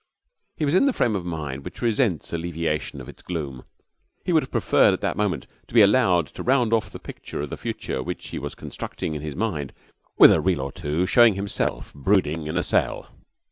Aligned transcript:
He 0.57 0.65
was 0.65 0.73
in 0.73 0.85
the 0.87 0.93
frame 0.93 1.15
of 1.15 1.25
mind 1.27 1.63
which 1.63 1.79
resents 1.83 2.33
alleviation 2.33 2.99
of 2.99 3.07
its 3.07 3.21
gloom. 3.21 3.65
He 4.25 4.33
would 4.33 4.41
have 4.41 4.49
preferred 4.51 4.93
at 4.95 5.01
that 5.01 5.15
moment 5.15 5.45
to 5.67 5.75
be 5.75 5.83
allowed 5.83 6.25
to 6.29 6.41
round 6.41 6.73
off 6.73 6.89
the 6.89 6.97
picture 6.97 7.39
of 7.43 7.51
the 7.51 7.55
future 7.57 8.01
which 8.01 8.29
he 8.29 8.39
was 8.39 8.55
constructing 8.55 9.13
in 9.13 9.21
his 9.21 9.35
mind 9.35 9.73
with 10.17 10.31
a 10.31 10.41
reel 10.41 10.61
or 10.61 10.71
two 10.71 11.05
showing 11.05 11.35
himself 11.35 11.93
brooding 11.93 12.47
in 12.47 12.57
a 12.57 12.63
cell. 12.63 13.11